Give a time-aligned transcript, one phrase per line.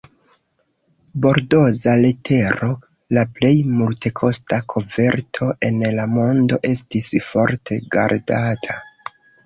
[1.25, 2.71] Bordoza letero,
[3.19, 8.85] la plej multekosta koverto en la mondo, estis forte gardata.